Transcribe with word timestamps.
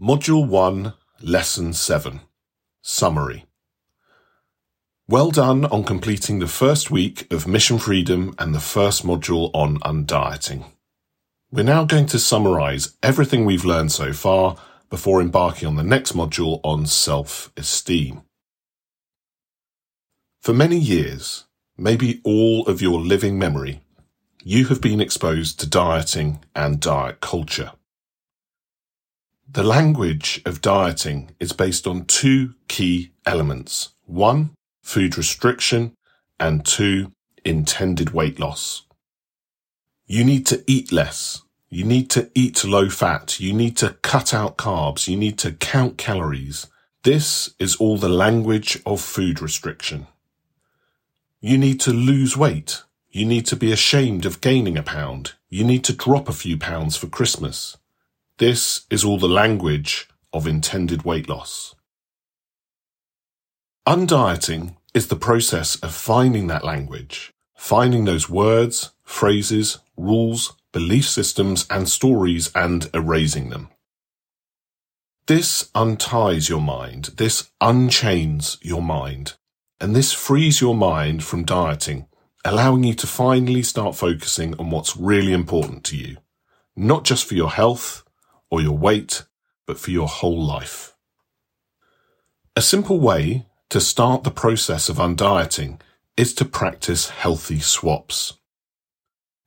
Module 0.00 0.46
1, 0.46 0.94
Lesson 1.22 1.72
7 1.72 2.20
Summary 2.80 3.46
Well 5.08 5.32
done 5.32 5.64
on 5.64 5.82
completing 5.82 6.38
the 6.38 6.46
first 6.46 6.88
week 6.88 7.26
of 7.32 7.48
Mission 7.48 7.80
Freedom 7.80 8.32
and 8.38 8.54
the 8.54 8.60
first 8.60 9.04
module 9.04 9.50
on 9.52 9.78
undieting. 9.80 10.66
We're 11.50 11.64
now 11.64 11.84
going 11.84 12.06
to 12.06 12.20
summarize 12.20 12.96
everything 13.02 13.44
we've 13.44 13.64
learned 13.64 13.90
so 13.90 14.12
far 14.12 14.56
before 14.88 15.20
embarking 15.20 15.66
on 15.66 15.74
the 15.74 15.82
next 15.82 16.12
module 16.12 16.60
on 16.62 16.86
self-esteem. 16.86 18.22
For 20.40 20.54
many 20.54 20.78
years, 20.78 21.46
maybe 21.76 22.20
all 22.22 22.64
of 22.68 22.80
your 22.80 23.00
living 23.00 23.36
memory, 23.36 23.80
you 24.44 24.66
have 24.66 24.80
been 24.80 25.00
exposed 25.00 25.58
to 25.58 25.68
dieting 25.68 26.44
and 26.54 26.78
diet 26.78 27.20
culture. 27.20 27.72
The 29.50 29.62
language 29.62 30.42
of 30.44 30.60
dieting 30.60 31.30
is 31.40 31.54
based 31.54 31.86
on 31.86 32.04
two 32.04 32.54
key 32.68 33.12
elements. 33.24 33.94
One, 34.04 34.50
food 34.82 35.16
restriction, 35.16 35.94
and 36.38 36.66
two, 36.66 37.12
intended 37.46 38.10
weight 38.10 38.38
loss. 38.38 38.82
You 40.06 40.22
need 40.22 40.46
to 40.48 40.62
eat 40.66 40.92
less. 40.92 41.42
You 41.70 41.84
need 41.84 42.10
to 42.10 42.30
eat 42.34 42.62
low 42.62 42.90
fat. 42.90 43.40
You 43.40 43.54
need 43.54 43.78
to 43.78 43.96
cut 44.02 44.34
out 44.34 44.58
carbs. 44.58 45.08
You 45.08 45.16
need 45.16 45.38
to 45.38 45.52
count 45.52 45.96
calories. 45.96 46.66
This 47.02 47.54
is 47.58 47.74
all 47.76 47.96
the 47.96 48.10
language 48.10 48.82
of 48.84 49.00
food 49.00 49.40
restriction. 49.40 50.08
You 51.40 51.56
need 51.56 51.80
to 51.80 51.92
lose 51.92 52.36
weight. 52.36 52.82
You 53.10 53.24
need 53.24 53.46
to 53.46 53.56
be 53.56 53.72
ashamed 53.72 54.26
of 54.26 54.42
gaining 54.42 54.76
a 54.76 54.82
pound. 54.82 55.32
You 55.48 55.64
need 55.64 55.84
to 55.84 55.94
drop 55.94 56.28
a 56.28 56.34
few 56.34 56.58
pounds 56.58 56.98
for 56.98 57.06
Christmas. 57.06 57.78
This 58.38 58.86
is 58.88 59.02
all 59.02 59.18
the 59.18 59.28
language 59.28 60.08
of 60.32 60.46
intended 60.46 61.02
weight 61.02 61.28
loss. 61.28 61.74
Undieting 63.84 64.76
is 64.94 65.08
the 65.08 65.16
process 65.16 65.74
of 65.80 65.92
finding 65.92 66.46
that 66.46 66.64
language, 66.64 67.32
finding 67.56 68.04
those 68.04 68.30
words, 68.30 68.92
phrases, 69.02 69.80
rules, 69.96 70.54
belief 70.72 71.08
systems, 71.08 71.66
and 71.68 71.88
stories 71.88 72.52
and 72.54 72.88
erasing 72.94 73.50
them. 73.50 73.70
This 75.26 75.68
unties 75.74 76.48
your 76.48 76.60
mind, 76.60 77.06
this 77.16 77.50
unchains 77.60 78.58
your 78.62 78.82
mind, 78.82 79.34
and 79.80 79.96
this 79.96 80.12
frees 80.12 80.60
your 80.60 80.76
mind 80.76 81.24
from 81.24 81.42
dieting, 81.42 82.06
allowing 82.44 82.84
you 82.84 82.94
to 82.94 83.06
finally 83.08 83.64
start 83.64 83.96
focusing 83.96 84.54
on 84.60 84.70
what's 84.70 84.96
really 84.96 85.32
important 85.32 85.82
to 85.86 85.96
you, 85.96 86.18
not 86.76 87.02
just 87.02 87.24
for 87.24 87.34
your 87.34 87.50
health, 87.50 88.04
or 88.50 88.60
your 88.60 88.76
weight, 88.76 89.24
but 89.66 89.78
for 89.78 89.90
your 89.90 90.08
whole 90.08 90.42
life. 90.42 90.94
A 92.56 92.62
simple 92.62 92.98
way 92.98 93.46
to 93.68 93.80
start 93.80 94.24
the 94.24 94.30
process 94.30 94.88
of 94.88 94.96
undieting 94.96 95.80
is 96.16 96.34
to 96.34 96.44
practice 96.44 97.10
healthy 97.10 97.60
swaps. 97.60 98.34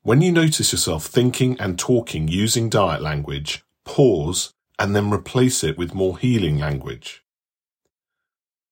When 0.03 0.21
you 0.21 0.31
notice 0.31 0.71
yourself 0.71 1.05
thinking 1.05 1.59
and 1.59 1.77
talking 1.77 2.27
using 2.27 2.69
diet 2.69 3.01
language, 3.01 3.63
pause 3.83 4.53
and 4.79 4.95
then 4.95 5.11
replace 5.11 5.63
it 5.63 5.77
with 5.77 5.93
more 5.93 6.17
healing 6.17 6.57
language. 6.57 7.23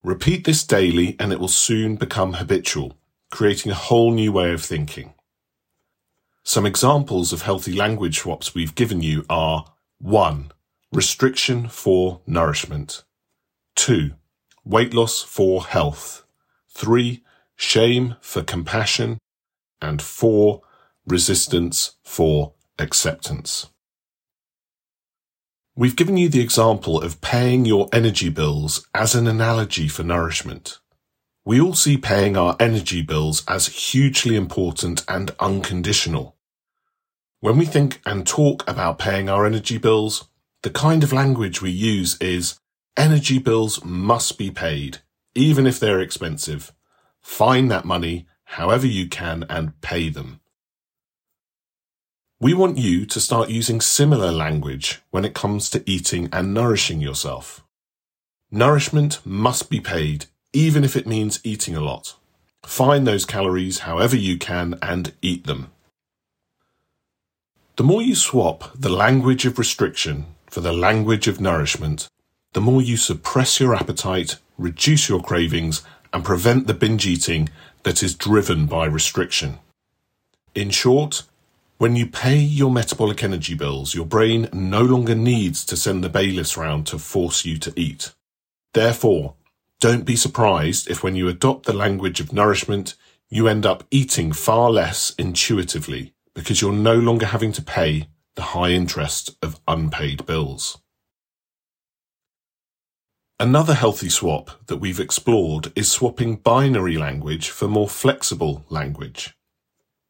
Repeat 0.04 0.46
this 0.46 0.64
daily 0.64 1.16
and 1.20 1.34
it 1.34 1.40
will 1.40 1.50
soon 1.50 1.98
become 1.98 2.34
habitual, 2.34 2.98
creating 3.30 3.72
a 3.72 3.76
whole 3.76 4.12
new 4.12 4.32
way 4.32 4.54
of 4.54 4.64
thinking. 4.64 5.14
Some 6.44 6.66
examples 6.66 7.34
of 7.34 7.42
healthy 7.42 7.74
language 7.74 8.20
swaps 8.20 8.56
we've 8.56 8.74
given 8.74 9.02
you 9.02 9.26
are 9.30 9.66
1. 10.02 10.54
Restriction 10.94 11.68
for 11.68 12.22
nourishment. 12.26 13.04
2. 13.76 14.12
Weight 14.64 14.94
loss 14.94 15.22
for 15.22 15.66
health. 15.66 16.24
3. 16.70 17.22
Shame 17.58 18.16
for 18.22 18.42
compassion. 18.42 19.18
And 19.82 20.02
4. 20.02 20.62
Resistance 21.06 21.98
for 22.02 22.54
acceptance. 22.80 23.68
We've 25.76 25.98
given 25.98 26.16
you 26.16 26.30
the 26.30 26.42
example 26.42 27.02
of 27.02 27.20
paying 27.20 27.66
your 27.66 27.90
energy 27.92 28.30
bills 28.30 28.88
as 28.96 29.16
an 29.16 29.28
analogy 29.28 29.90
for 29.90 30.04
nourishment. 30.04 30.80
We 31.44 31.60
all 31.60 31.74
see 31.74 31.98
paying 31.98 32.38
our 32.38 32.56
energy 32.58 33.02
bills 33.02 33.44
as 33.50 33.68
hugely 33.68 34.38
important 34.38 35.04
and 35.10 35.32
unconditional. 35.42 36.38
When 37.42 37.58
we 37.58 37.66
think 37.66 38.02
and 38.06 38.28
talk 38.28 38.70
about 38.70 39.00
paying 39.00 39.30
our 39.30 39.46
energy 39.46 39.78
bills, 39.78 40.28
the 40.62 40.70
kind 40.70 41.06
of 41.06 41.14
language 41.14 41.62
we 41.62 41.72
use 41.72 42.18
is 42.20 42.60
energy 42.98 43.40
bills 43.40 43.82
must 43.82 44.38
be 44.38 44.52
paid, 44.52 44.98
even 45.36 45.66
if 45.66 45.80
they're 45.80 46.02
expensive. 46.02 46.74
Find 47.22 47.72
that 47.72 47.86
money 47.86 48.28
however 48.44 48.86
you 48.86 49.08
can 49.08 49.46
and 49.50 49.80
pay 49.80 50.10
them. 50.10 50.42
We 52.42 52.54
want 52.54 52.78
you 52.78 53.06
to 53.06 53.22
start 53.22 53.50
using 53.50 53.80
similar 53.80 54.34
language 54.34 55.02
when 55.10 55.24
it 55.24 55.34
comes 55.34 55.70
to 55.70 55.90
eating 55.90 56.28
and 56.34 56.54
nourishing 56.54 57.00
yourself. 57.00 57.64
Nourishment 58.52 59.26
must 59.26 59.70
be 59.70 59.80
paid, 59.80 60.26
even 60.52 60.84
if 60.84 60.98
it 60.98 61.08
means 61.08 61.40
eating 61.46 61.76
a 61.76 61.82
lot. 61.82 62.16
Find 62.66 63.08
those 63.08 63.24
calories 63.24 63.80
however 63.80 64.18
you 64.18 64.38
can 64.38 64.78
and 64.82 65.14
eat 65.22 65.48
them. 65.48 65.72
The 67.80 67.86
more 67.86 68.02
you 68.02 68.14
swap 68.14 68.74
the 68.76 68.90
language 68.90 69.46
of 69.46 69.58
restriction 69.58 70.26
for 70.48 70.60
the 70.60 70.74
language 70.74 71.30
of 71.30 71.40
nourishment, 71.40 72.10
the 72.52 72.60
more 72.60 72.82
you 72.82 72.98
suppress 72.98 73.58
your 73.62 73.74
appetite, 73.74 74.36
reduce 74.58 75.08
your 75.08 75.22
cravings, 75.22 75.82
and 76.12 76.26
prevent 76.26 76.68
the 76.68 76.74
binge 76.74 77.08
eating 77.08 77.48
that 77.84 78.04
is 78.04 78.16
driven 78.16 78.66
by 78.66 78.84
restriction. 78.86 79.60
In 80.54 80.72
short, 80.72 81.24
when 81.78 81.96
you 81.96 82.06
pay 82.06 82.36
your 82.36 82.70
metabolic 82.70 83.24
energy 83.24 83.54
bills, 83.54 83.96
your 83.96 84.06
brain 84.06 84.50
no 84.52 84.82
longer 84.82 85.16
needs 85.16 85.64
to 85.64 85.78
send 85.78 86.04
the 86.04 86.10
bailiffs 86.10 86.58
round 86.58 86.86
to 86.88 87.00
force 87.00 87.46
you 87.46 87.58
to 87.60 87.72
eat. 87.78 88.12
Therefore, 88.74 89.36
don't 89.80 90.04
be 90.04 90.18
surprised 90.18 90.92
if 90.92 91.02
when 91.02 91.16
you 91.16 91.30
adopt 91.30 91.66
the 91.66 91.72
language 91.72 92.20
of 92.20 92.34
nourishment, 92.34 92.96
you 93.30 93.48
end 93.48 93.66
up 93.66 93.86
eating 93.90 94.34
far 94.34 94.70
less 94.70 95.16
intuitively 95.18 96.12
because 96.34 96.62
you're 96.62 96.72
no 96.72 96.96
longer 96.96 97.26
having 97.26 97.52
to 97.54 97.62
pay 97.62 98.08
the 98.36 98.42
high 98.42 98.70
interest 98.70 99.36
of 99.42 99.60
unpaid 99.68 100.26
bills. 100.26 100.78
Another 103.40 103.74
healthy 103.74 104.10
swap 104.10 104.52
that 104.68 104.78
we've 104.78 105.00
explored 105.00 105.72
is 105.76 105.90
swapping 105.90 106.36
binary 106.36 106.98
language 106.98 107.50
for 107.50 107.68
more 107.68 107.88
flexible 107.88 108.66
language. 108.70 109.34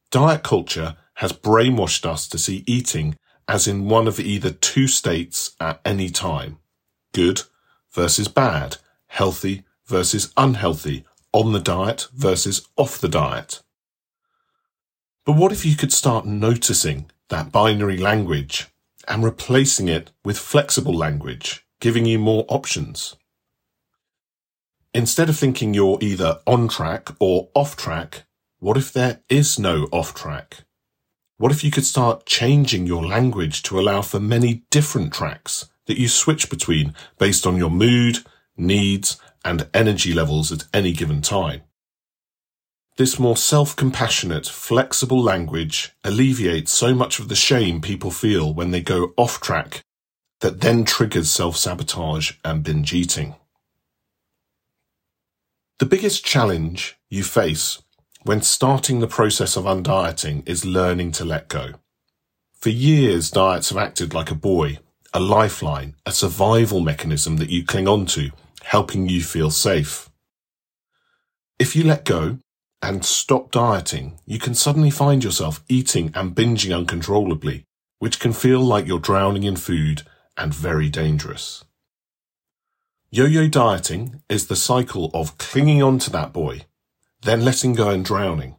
Diet 0.09 0.41
culture 0.41 0.97
has 1.16 1.31
brainwashed 1.31 2.06
us 2.06 2.28
to 2.28 2.40
see 2.40 2.63
eating 2.66 3.16
as 3.47 3.68
in 3.68 3.88
one 3.88 4.07
of 4.07 4.19
either 4.19 4.51
two 4.51 4.88
states 4.88 5.56
at 5.59 5.80
any 5.86 6.09
time. 6.09 6.57
Good 7.13 7.44
versus 7.91 8.28
bad, 8.28 8.78
healthy 9.07 9.63
versus 9.86 10.31
unhealthy, 10.38 11.06
on 11.31 11.51
the 11.51 11.59
diet 11.59 12.07
versus 12.13 12.68
off 12.78 13.00
the 13.00 13.09
diet. 13.09 13.62
But 15.25 15.34
what 15.34 15.52
if 15.52 15.66
you 15.66 15.75
could 15.75 15.94
start 15.94 16.25
noticing 16.25 17.12
that 17.30 17.52
binary 17.52 17.97
language 17.97 18.68
and 19.07 19.24
replacing 19.24 19.88
it 19.88 20.12
with 20.24 20.38
flexible 20.38 20.96
language, 20.96 21.66
giving 21.80 22.06
you 22.06 22.19
more 22.19 22.46
options? 22.47 23.16
Instead 24.94 25.30
of 25.30 25.38
thinking 25.38 25.74
you're 25.74 26.00
either 26.02 26.40
on 26.47 26.68
track 26.68 27.09
or 27.19 27.50
off 27.53 27.75
track, 27.75 28.24
what 28.59 28.75
if 28.75 28.91
there 28.91 29.22
is 29.30 29.59
no 29.59 29.88
off 29.91 30.13
track? 30.16 30.66
What 31.38 31.51
if 31.51 31.63
you 31.63 31.72
could 31.72 31.86
start 31.86 32.25
changing 32.25 32.88
your 32.88 33.06
language 33.06 33.63
to 33.63 33.80
allow 33.80 34.01
for 34.01 34.19
many 34.19 34.63
different 34.72 35.13
tracks 35.13 35.69
that 35.86 36.00
you 36.00 36.09
switch 36.09 36.50
between 36.50 36.94
based 37.18 37.48
on 37.48 37.56
your 37.56 37.69
mood, 37.69 38.19
needs, 38.57 39.18
and 39.45 39.69
energy 39.74 40.12
levels 40.12 40.51
at 40.51 40.65
any 40.74 40.92
given 40.92 41.22
time? 41.22 41.62
This 43.00 43.18
more 43.18 43.38
self-compassionate, 43.38 44.46
flexible 44.46 45.24
language 45.24 45.94
alleviates 46.04 46.74
so 46.74 46.94
much 46.94 47.18
of 47.18 47.30
the 47.30 47.34
shame 47.34 47.80
people 47.80 48.12
feel 48.12 48.54
when 48.54 48.72
they 48.72 48.81
go 48.81 49.13
off 49.16 49.40
track 49.40 49.86
that 50.42 50.60
then 50.60 50.84
triggers 50.84 51.31
self-sabotage 51.31 52.34
and 52.44 52.62
binge 52.62 52.94
eating. 52.94 53.36
The 55.78 55.86
biggest 55.86 56.25
challenge 56.25 56.98
you 57.10 57.24
face 57.24 57.81
when 58.24 58.42
starting 58.42 59.00
the 59.00 59.07
process 59.07 59.56
of 59.56 59.63
undieting 59.63 60.44
is 60.46 60.66
learning 60.66 61.13
to 61.13 61.24
let 61.24 61.48
go. 61.48 61.75
For 62.51 62.69
years, 62.69 63.31
diets 63.31 63.69
have 63.69 63.78
acted 63.78 64.13
like 64.13 64.30
a 64.30 64.36
buoy, 64.36 64.80
a 65.13 65.22
lifeline, 65.22 65.96
a 66.06 66.12
survival 66.12 66.81
mechanism 66.81 67.38
that 67.38 67.50
you 67.50 67.63
cling 67.63 67.88
on 67.88 68.07
to, 68.07 68.31
helping 68.63 69.07
you 69.07 69.24
feel 69.24 69.51
safe. 69.51 70.10
If 71.57 71.78
you 71.78 71.86
let 71.86 72.04
go, 72.04 72.40
and 72.81 73.06
stop 73.06 73.52
dieting, 73.52 74.20
you 74.26 74.40
can 74.40 74.54
suddenly 74.54 74.90
find 74.90 75.24
yourself 75.24 75.64
eating 75.68 76.12
and 76.16 76.36
binging 76.36 76.76
uncontrollably, 76.76 77.66
which 78.00 78.20
can 78.20 78.34
feel 78.34 78.62
like 78.62 78.88
you're 78.88 79.00
drowning 79.00 79.44
in 79.44 79.56
food 79.56 80.04
and 80.38 80.54
very 80.54 80.90
dangerous. 80.90 81.66
Yo-yo 83.12 83.48
dieting 83.48 84.22
is 84.30 84.48
the 84.48 84.56
cycle 84.56 85.10
of 85.14 85.38
clinging 85.38 85.81
on 85.81 86.00
to 86.00 86.12
that 86.12 86.31
buoy, 86.31 86.64
then 87.24 87.44
letting 87.44 87.74
go 87.74 87.90
and 87.90 88.06
drowning, 88.06 88.56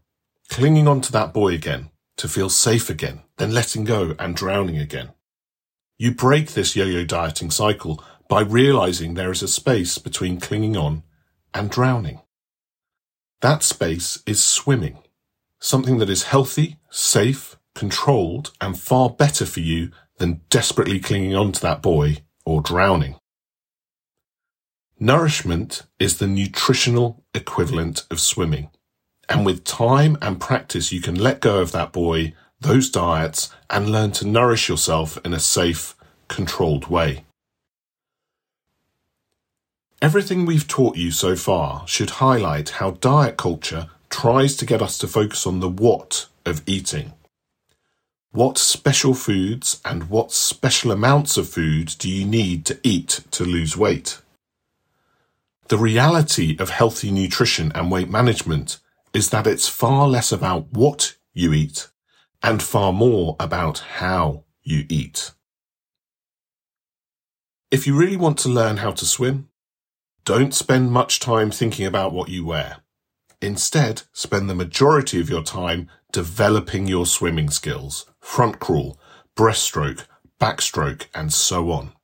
clinging 0.48 0.86
on 0.86 1.00
to 1.00 1.12
that 1.12 1.32
buoy 1.32 1.54
again 1.54 1.90
to 2.16 2.28
feel 2.28 2.50
safe 2.50 2.90
again, 2.90 3.20
then 3.38 3.54
letting 3.54 3.84
go 3.84 4.14
and 4.18 4.36
drowning 4.36 4.76
again. 4.76 5.10
You 5.98 6.12
break 6.12 6.52
this 6.52 6.76
yo-yo 6.76 7.04
dieting 7.04 7.50
cycle 7.50 8.04
by 8.28 8.42
realizing 8.42 9.14
there 9.14 9.30
is 9.30 9.42
a 9.42 9.48
space 9.48 9.98
between 9.98 10.40
clinging 10.40 10.76
on 10.76 11.04
and 11.54 11.70
drowning. 11.70 12.20
That 13.40 13.62
space 13.62 14.22
is 14.26 14.44
swimming, 14.44 14.98
something 15.58 15.98
that 15.98 16.10
is 16.10 16.24
healthy, 16.24 16.76
safe, 16.90 17.56
controlled, 17.74 18.52
and 18.60 18.78
far 18.78 19.08
better 19.08 19.46
for 19.46 19.60
you 19.60 19.90
than 20.18 20.42
desperately 20.50 21.00
clinging 21.00 21.34
on 21.34 21.52
to 21.52 21.60
that 21.62 21.80
buoy 21.80 22.18
or 22.44 22.60
drowning. 22.60 23.16
Nourishment 24.98 25.84
is 25.98 26.18
the 26.18 26.26
nutritional 26.26 27.24
equivalent 27.32 28.04
of 28.10 28.20
swimming. 28.20 28.68
And 29.30 29.46
with 29.46 29.64
time 29.64 30.18
and 30.20 30.38
practice, 30.38 30.92
you 30.92 31.00
can 31.00 31.14
let 31.14 31.40
go 31.40 31.60
of 31.60 31.72
that 31.72 31.92
buoy, 31.92 32.34
those 32.60 32.90
diets, 32.90 33.50
and 33.70 33.88
learn 33.88 34.10
to 34.12 34.26
nourish 34.26 34.68
yourself 34.68 35.18
in 35.24 35.32
a 35.32 35.40
safe, 35.40 35.96
controlled 36.28 36.88
way. 36.88 37.24
Everything 40.02 40.46
we've 40.46 40.66
taught 40.66 40.96
you 40.96 41.10
so 41.10 41.36
far 41.36 41.86
should 41.86 42.08
highlight 42.24 42.70
how 42.70 42.92
diet 42.92 43.36
culture 43.36 43.90
tries 44.08 44.56
to 44.56 44.64
get 44.64 44.80
us 44.80 44.96
to 44.96 45.06
focus 45.06 45.46
on 45.46 45.60
the 45.60 45.68
what 45.68 46.26
of 46.46 46.62
eating. 46.66 47.12
What 48.32 48.56
special 48.56 49.12
foods 49.12 49.78
and 49.84 50.08
what 50.08 50.32
special 50.32 50.90
amounts 50.90 51.36
of 51.36 51.50
food 51.50 51.96
do 51.98 52.08
you 52.08 52.24
need 52.24 52.64
to 52.66 52.80
eat 52.82 53.20
to 53.32 53.44
lose 53.44 53.76
weight? 53.76 54.22
The 55.68 55.76
reality 55.76 56.56
of 56.58 56.70
healthy 56.70 57.10
nutrition 57.10 57.70
and 57.74 57.90
weight 57.90 58.08
management 58.08 58.78
is 59.12 59.28
that 59.28 59.46
it's 59.46 59.68
far 59.68 60.08
less 60.08 60.32
about 60.32 60.72
what 60.72 61.16
you 61.34 61.52
eat 61.52 61.90
and 62.42 62.62
far 62.62 62.94
more 62.94 63.36
about 63.38 63.80
how 63.80 64.44
you 64.62 64.86
eat. 64.88 65.32
If 67.70 67.86
you 67.86 67.94
really 67.94 68.16
want 68.16 68.38
to 68.38 68.48
learn 68.48 68.78
how 68.78 68.92
to 68.92 69.04
swim, 69.04 69.49
don't 70.30 70.54
spend 70.54 70.92
much 70.92 71.18
time 71.18 71.50
thinking 71.50 71.84
about 71.84 72.12
what 72.12 72.28
you 72.28 72.46
wear. 72.46 72.76
Instead, 73.42 74.02
spend 74.12 74.48
the 74.48 74.54
majority 74.54 75.20
of 75.20 75.28
your 75.28 75.42
time 75.42 75.90
developing 76.12 76.86
your 76.86 77.04
swimming 77.04 77.50
skills, 77.50 78.06
front 78.20 78.60
crawl, 78.60 78.96
breaststroke, 79.36 80.06
backstroke, 80.40 81.06
and 81.12 81.32
so 81.32 81.72
on. 81.72 81.94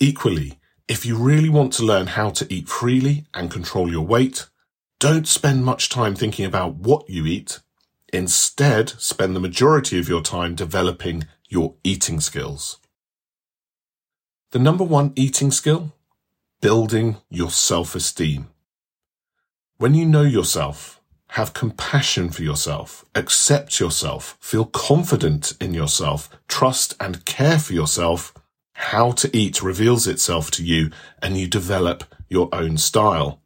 Equally, 0.00 0.58
if 0.88 1.06
you 1.06 1.16
really 1.16 1.48
want 1.48 1.72
to 1.74 1.84
learn 1.84 2.08
how 2.08 2.30
to 2.30 2.52
eat 2.52 2.68
freely 2.68 3.26
and 3.32 3.52
control 3.52 3.88
your 3.88 4.04
weight, 4.04 4.48
don't 4.98 5.28
spend 5.28 5.64
much 5.64 5.88
time 5.88 6.16
thinking 6.16 6.44
about 6.44 6.74
what 6.74 7.08
you 7.08 7.24
eat. 7.24 7.60
Instead, 8.12 8.88
spend 9.00 9.36
the 9.36 9.46
majority 9.48 10.00
of 10.00 10.08
your 10.08 10.22
time 10.22 10.56
developing 10.56 11.28
your 11.48 11.76
eating 11.84 12.18
skills. 12.18 12.78
The 14.50 14.58
number 14.58 14.82
one 14.82 15.12
eating 15.14 15.52
skill? 15.52 15.92
Building 16.66 17.18
your 17.30 17.50
self-esteem. 17.50 18.48
When 19.76 19.94
you 19.94 20.04
know 20.04 20.22
yourself, 20.24 21.00
have 21.28 21.54
compassion 21.54 22.30
for 22.30 22.42
yourself, 22.42 23.04
accept 23.14 23.78
yourself, 23.78 24.36
feel 24.40 24.64
confident 24.64 25.52
in 25.60 25.74
yourself, 25.74 26.28
trust 26.48 26.96
and 26.98 27.24
care 27.24 27.60
for 27.60 27.72
yourself, 27.72 28.34
how 28.72 29.12
to 29.12 29.30
eat 29.32 29.62
reveals 29.62 30.08
itself 30.08 30.50
to 30.50 30.64
you 30.64 30.90
and 31.22 31.36
you 31.36 31.46
develop 31.46 32.02
your 32.28 32.48
own 32.52 32.78
style. 32.78 33.40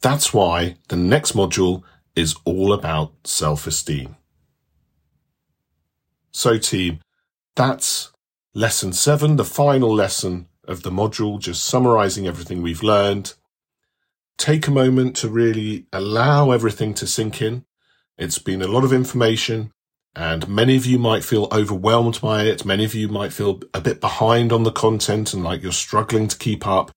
That's 0.00 0.32
why 0.32 0.76
the 0.86 0.96
next 0.96 1.32
module 1.32 1.82
is 2.14 2.36
all 2.44 2.72
about 2.72 3.14
self-esteem. 3.24 4.14
So 6.30 6.58
team, 6.58 7.00
that's 7.56 8.12
Lesson 8.54 8.92
seven, 8.92 9.34
the 9.34 9.44
final 9.44 9.92
lesson 9.92 10.46
of 10.68 10.82
the 10.82 10.90
module, 10.90 11.38
just 11.38 11.64
summarizing 11.64 12.26
everything 12.26 12.62
we've 12.62 12.82
learned. 12.82 13.34
Take 14.36 14.66
a 14.66 14.72
moment 14.72 15.16
to 15.16 15.28
really 15.28 15.86
allow 15.92 16.50
everything 16.50 16.94
to 16.94 17.06
sink 17.06 17.40
in. 17.40 17.64
It's 18.18 18.38
been 18.38 18.62
a 18.62 18.68
lot 18.68 18.84
of 18.84 18.92
information 18.92 19.72
and 20.16 20.48
many 20.48 20.76
of 20.76 20.86
you 20.86 20.98
might 20.98 21.24
feel 21.24 21.48
overwhelmed 21.50 22.20
by 22.20 22.44
it. 22.44 22.64
Many 22.64 22.84
of 22.84 22.94
you 22.94 23.08
might 23.08 23.32
feel 23.32 23.60
a 23.72 23.80
bit 23.80 24.00
behind 24.00 24.52
on 24.52 24.62
the 24.62 24.70
content 24.70 25.34
and 25.34 25.42
like 25.42 25.62
you're 25.62 25.72
struggling 25.72 26.28
to 26.28 26.38
keep 26.38 26.66
up. 26.66 26.92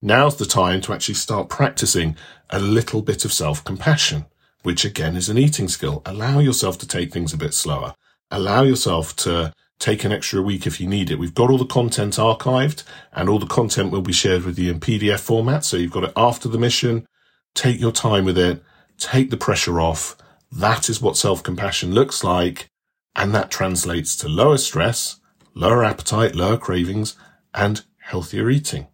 Now's 0.00 0.36
the 0.36 0.46
time 0.46 0.80
to 0.82 0.92
actually 0.92 1.14
start 1.14 1.48
practicing 1.48 2.16
a 2.48 2.58
little 2.58 3.02
bit 3.02 3.24
of 3.24 3.32
self-compassion, 3.32 4.26
which 4.62 4.84
again 4.84 5.16
is 5.16 5.28
an 5.28 5.36
eating 5.38 5.68
skill. 5.68 6.02
Allow 6.06 6.38
yourself 6.38 6.78
to 6.78 6.88
take 6.88 7.12
things 7.12 7.32
a 7.32 7.38
bit 7.38 7.52
slower. 7.52 7.94
Allow 8.30 8.62
yourself 8.62 9.14
to 9.16 9.52
take 9.78 10.04
an 10.04 10.12
extra 10.12 10.40
week 10.40 10.66
if 10.66 10.80
you 10.80 10.86
need 10.86 11.10
it. 11.10 11.18
We've 11.18 11.34
got 11.34 11.50
all 11.50 11.58
the 11.58 11.66
content 11.66 12.14
archived 12.14 12.82
and 13.12 13.28
all 13.28 13.38
the 13.38 13.46
content 13.46 13.90
will 13.90 14.02
be 14.02 14.12
shared 14.12 14.44
with 14.44 14.58
you 14.58 14.70
in 14.70 14.80
PDF 14.80 15.20
format. 15.20 15.64
So 15.64 15.76
you've 15.76 15.92
got 15.92 16.04
it 16.04 16.12
after 16.16 16.48
the 16.48 16.58
mission. 16.58 17.06
Take 17.54 17.80
your 17.80 17.92
time 17.92 18.24
with 18.24 18.38
it. 18.38 18.62
Take 18.98 19.30
the 19.30 19.36
pressure 19.36 19.80
off. 19.80 20.16
That 20.50 20.88
is 20.88 21.02
what 21.02 21.16
self-compassion 21.16 21.92
looks 21.92 22.24
like. 22.24 22.68
And 23.14 23.34
that 23.34 23.50
translates 23.50 24.16
to 24.16 24.28
lower 24.28 24.58
stress, 24.58 25.20
lower 25.54 25.84
appetite, 25.84 26.34
lower 26.34 26.56
cravings 26.56 27.16
and 27.54 27.82
healthier 27.98 28.50
eating. 28.50 28.86